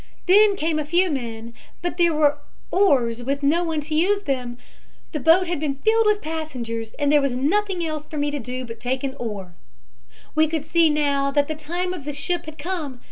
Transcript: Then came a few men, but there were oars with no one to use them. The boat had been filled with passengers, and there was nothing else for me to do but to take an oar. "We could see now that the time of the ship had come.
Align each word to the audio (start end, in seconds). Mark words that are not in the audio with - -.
Then 0.25 0.55
came 0.55 0.79
a 0.79 0.83
few 0.83 1.11
men, 1.11 1.53
but 1.83 1.97
there 1.97 2.11
were 2.11 2.39
oars 2.71 3.21
with 3.21 3.43
no 3.43 3.63
one 3.63 3.81
to 3.81 3.93
use 3.93 4.23
them. 4.23 4.57
The 5.11 5.19
boat 5.19 5.45
had 5.45 5.59
been 5.59 5.75
filled 5.75 6.07
with 6.07 6.23
passengers, 6.23 6.93
and 6.93 7.11
there 7.11 7.21
was 7.21 7.35
nothing 7.35 7.85
else 7.85 8.07
for 8.07 8.17
me 8.17 8.31
to 8.31 8.39
do 8.39 8.65
but 8.65 8.79
to 8.79 8.79
take 8.79 9.03
an 9.03 9.13
oar. 9.19 9.53
"We 10.33 10.47
could 10.47 10.65
see 10.65 10.89
now 10.89 11.29
that 11.29 11.47
the 11.47 11.53
time 11.53 11.93
of 11.93 12.05
the 12.05 12.13
ship 12.13 12.45
had 12.47 12.57
come. 12.57 12.99